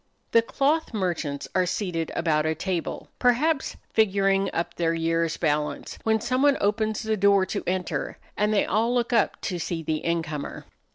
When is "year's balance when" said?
4.95-6.19